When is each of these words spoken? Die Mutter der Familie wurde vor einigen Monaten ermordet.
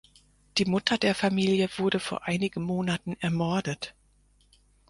Die 0.57 0.65
Mutter 0.65 0.97
der 0.97 1.13
Familie 1.13 1.69
wurde 1.77 1.99
vor 1.99 2.23
einigen 2.23 2.63
Monaten 2.63 3.13
ermordet. 3.19 3.93